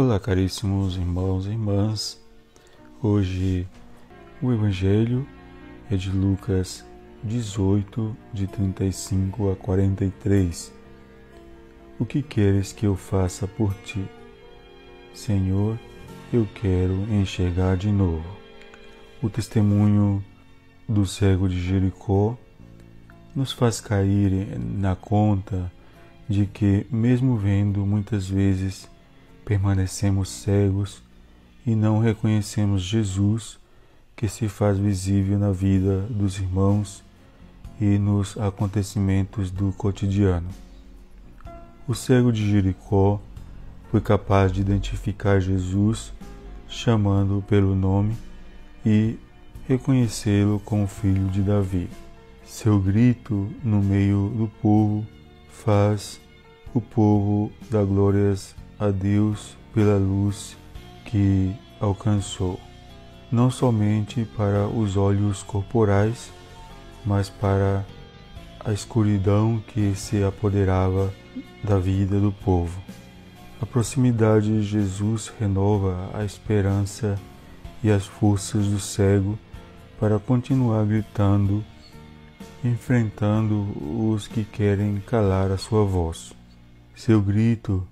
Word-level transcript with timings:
Olá, 0.00 0.20
caríssimos 0.20 0.94
irmãos 0.96 1.46
e 1.46 1.48
irmãs. 1.48 2.24
Hoje 3.02 3.66
o 4.40 4.52
Evangelho 4.52 5.26
é 5.90 5.96
de 5.96 6.08
Lucas 6.08 6.86
18, 7.24 8.16
de 8.32 8.46
35 8.46 9.50
a 9.50 9.56
43. 9.56 10.72
O 11.98 12.06
que 12.06 12.22
queres 12.22 12.72
que 12.72 12.86
eu 12.86 12.94
faça 12.94 13.48
por 13.48 13.74
ti? 13.74 14.08
Senhor, 15.12 15.76
eu 16.32 16.46
quero 16.54 16.94
enxergar 17.12 17.76
de 17.76 17.90
novo. 17.90 18.36
O 19.20 19.28
testemunho 19.28 20.24
do 20.88 21.04
cego 21.06 21.48
de 21.48 21.60
Jericó 21.60 22.38
nos 23.34 23.50
faz 23.50 23.80
cair 23.80 24.56
na 24.60 24.94
conta 24.94 25.72
de 26.28 26.46
que, 26.46 26.86
mesmo 26.88 27.36
vendo 27.36 27.84
muitas 27.84 28.28
vezes 28.28 28.88
permanecemos 29.48 30.28
cegos 30.28 31.02
e 31.66 31.74
não 31.74 32.00
reconhecemos 32.00 32.82
Jesus 32.82 33.58
que 34.14 34.28
se 34.28 34.46
faz 34.46 34.76
visível 34.76 35.38
na 35.38 35.52
vida 35.52 36.02
dos 36.10 36.38
irmãos 36.38 37.02
e 37.80 37.98
nos 37.98 38.36
acontecimentos 38.36 39.50
do 39.50 39.72
cotidiano. 39.72 40.50
O 41.86 41.94
cego 41.94 42.30
de 42.30 42.46
Jericó 42.46 43.18
foi 43.90 44.02
capaz 44.02 44.52
de 44.52 44.60
identificar 44.60 45.40
Jesus 45.40 46.12
chamando-o 46.68 47.40
pelo 47.40 47.74
nome 47.74 48.14
e 48.84 49.16
reconhecê-lo 49.66 50.60
como 50.60 50.86
filho 50.86 51.26
de 51.28 51.40
Davi. 51.40 51.88
Seu 52.44 52.78
grito 52.78 53.50
no 53.64 53.80
meio 53.80 54.30
do 54.36 54.46
povo 54.60 55.06
faz 55.50 56.20
o 56.74 56.82
povo 56.82 57.50
dar 57.70 57.86
glórias 57.86 58.54
a 58.78 58.90
Deus 58.90 59.56
pela 59.74 59.96
luz 59.96 60.56
que 61.04 61.54
alcançou, 61.80 62.58
não 63.30 63.50
somente 63.50 64.24
para 64.36 64.66
os 64.66 64.96
olhos 64.96 65.42
corporais, 65.42 66.30
mas 67.04 67.28
para 67.28 67.84
a 68.64 68.72
escuridão 68.72 69.62
que 69.68 69.94
se 69.94 70.22
apoderava 70.22 71.12
da 71.62 71.78
vida 71.78 72.20
do 72.20 72.32
povo. 72.32 72.80
A 73.60 73.66
proximidade 73.66 74.46
de 74.46 74.62
Jesus 74.62 75.32
renova 75.38 76.10
a 76.14 76.24
esperança 76.24 77.18
e 77.82 77.90
as 77.90 78.06
forças 78.06 78.66
do 78.66 78.78
cego 78.78 79.38
para 79.98 80.18
continuar 80.18 80.84
gritando, 80.86 81.64
enfrentando 82.64 83.66
os 84.12 84.28
que 84.28 84.44
querem 84.44 85.02
calar 85.06 85.50
a 85.50 85.58
sua 85.58 85.84
voz. 85.84 86.32
Seu 86.94 87.20
grito 87.20 87.86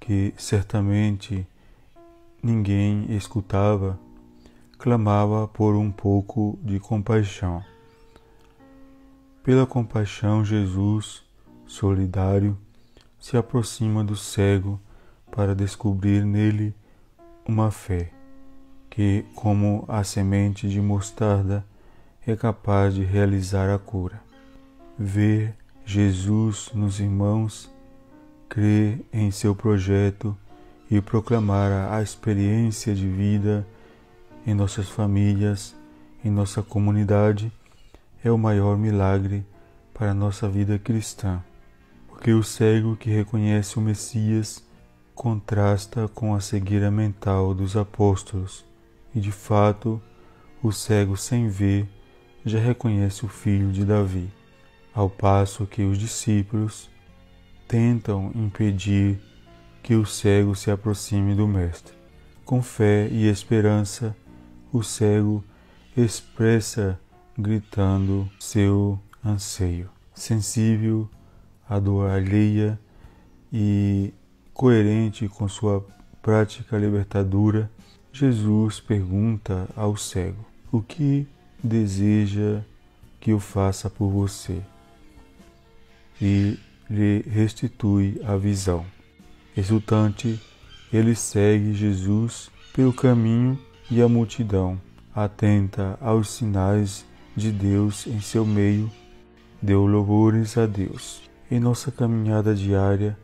que 0.00 0.34
certamente 0.36 1.46
ninguém 2.42 3.06
escutava, 3.14 3.98
clamava 4.78 5.48
por 5.48 5.74
um 5.74 5.90
pouco 5.90 6.58
de 6.62 6.78
compaixão. 6.78 7.64
Pela 9.42 9.66
compaixão, 9.66 10.44
Jesus, 10.44 11.22
solidário, 11.66 12.56
se 13.18 13.36
aproxima 13.36 14.04
do 14.04 14.16
cego 14.16 14.80
para 15.30 15.54
descobrir 15.54 16.24
nele 16.24 16.74
uma 17.46 17.70
fé 17.70 18.10
que, 18.90 19.24
como 19.34 19.84
a 19.88 20.02
semente 20.02 20.68
de 20.68 20.80
mostarda, 20.80 21.64
é 22.26 22.34
capaz 22.34 22.94
de 22.94 23.04
realizar 23.04 23.68
a 23.68 23.78
cura. 23.78 24.20
Ver 24.98 25.54
Jesus 25.84 26.70
nos 26.74 26.98
irmãos 26.98 27.70
crer 28.48 29.00
em 29.12 29.30
seu 29.30 29.54
projeto 29.54 30.36
e 30.90 31.00
proclamar 31.00 31.92
a 31.92 32.02
experiência 32.02 32.94
de 32.94 33.08
vida 33.08 33.66
em 34.46 34.54
nossas 34.54 34.88
famílias, 34.88 35.74
em 36.24 36.30
nossa 36.30 36.62
comunidade, 36.62 37.52
é 38.22 38.30
o 38.30 38.38
maior 38.38 38.76
milagre 38.76 39.44
para 39.92 40.10
a 40.10 40.14
nossa 40.14 40.48
vida 40.48 40.78
cristã. 40.78 41.42
Porque 42.08 42.32
o 42.32 42.42
cego 42.42 42.96
que 42.96 43.10
reconhece 43.10 43.78
o 43.78 43.80
Messias 43.80 44.64
contrasta 45.14 46.08
com 46.08 46.34
a 46.34 46.40
cegueira 46.40 46.90
mental 46.90 47.54
dos 47.54 47.76
apóstolos, 47.76 48.64
e 49.14 49.20
de 49.20 49.32
fato, 49.32 50.00
o 50.62 50.70
cego 50.70 51.16
sem 51.16 51.48
ver 51.48 51.88
já 52.44 52.58
reconhece 52.58 53.24
o 53.24 53.28
filho 53.28 53.72
de 53.72 53.84
Davi, 53.84 54.30
ao 54.94 55.10
passo 55.10 55.66
que 55.66 55.82
os 55.82 55.98
discípulos 55.98 56.88
tentam 57.66 58.30
impedir 58.34 59.18
que 59.82 59.94
o 59.94 60.04
cego 60.04 60.54
se 60.54 60.70
aproxime 60.70 61.34
do 61.34 61.46
Mestre. 61.46 61.94
Com 62.44 62.62
fé 62.62 63.08
e 63.08 63.28
esperança, 63.28 64.16
o 64.72 64.82
cego 64.82 65.44
expressa 65.96 66.98
gritando 67.36 68.28
seu 68.38 68.98
anseio. 69.24 69.90
Sensível 70.14 71.08
à 71.68 71.78
dor 71.78 72.10
alheia 72.10 72.78
e 73.52 74.12
coerente 74.54 75.28
com 75.28 75.48
sua 75.48 75.84
prática 76.22 76.78
libertadora, 76.78 77.70
Jesus 78.12 78.80
pergunta 78.80 79.68
ao 79.76 79.96
cego: 79.96 80.44
O 80.72 80.80
que 80.80 81.26
deseja 81.62 82.62
que 83.20 83.30
eu 83.30 83.38
faça 83.38 83.90
por 83.90 84.08
você? 84.08 84.62
E 86.20 86.58
lhe 86.88 87.22
restitui 87.28 88.20
a 88.24 88.36
visão. 88.36 88.84
Resultante, 89.54 90.40
ele 90.92 91.14
segue 91.14 91.72
Jesus 91.74 92.50
pelo 92.72 92.92
caminho 92.92 93.58
e 93.90 94.02
a 94.02 94.08
multidão, 94.08 94.80
atenta 95.14 95.98
aos 96.00 96.30
sinais 96.30 97.04
de 97.34 97.50
Deus 97.50 98.06
em 98.06 98.20
seu 98.20 98.44
meio, 98.44 98.90
deu 99.60 99.86
louvores 99.86 100.56
a 100.58 100.66
Deus. 100.66 101.22
Em 101.50 101.60
nossa 101.60 101.90
caminhada 101.90 102.54
diária, 102.54 103.16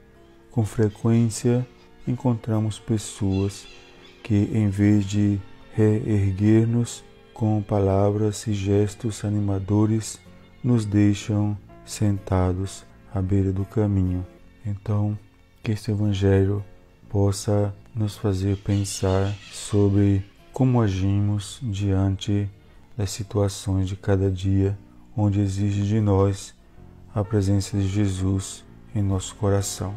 com 0.50 0.64
frequência 0.64 1.66
encontramos 2.06 2.78
pessoas 2.78 3.66
que, 4.22 4.50
em 4.52 4.68
vez 4.68 5.04
de 5.04 5.40
reerguer-nos 5.74 7.02
com 7.34 7.60
palavras 7.62 8.46
e 8.46 8.52
gestos 8.52 9.24
animadores, 9.24 10.20
nos 10.62 10.84
deixam 10.84 11.56
sentados 11.84 12.84
à 13.14 13.20
beira 13.20 13.52
do 13.52 13.64
caminho. 13.64 14.26
Então, 14.64 15.18
que 15.62 15.72
este 15.72 15.90
Evangelho 15.90 16.64
possa 17.08 17.74
nos 17.94 18.16
fazer 18.16 18.56
pensar 18.58 19.34
sobre 19.52 20.24
como 20.52 20.80
agimos 20.80 21.58
diante 21.62 22.48
das 22.96 23.10
situações 23.10 23.88
de 23.88 23.96
cada 23.96 24.30
dia, 24.30 24.78
onde 25.16 25.40
exige 25.40 25.82
de 25.82 26.00
nós 26.00 26.54
a 27.14 27.22
presença 27.24 27.76
de 27.76 27.86
Jesus 27.86 28.64
em 28.94 29.02
nosso 29.02 29.34
coração. 29.36 29.94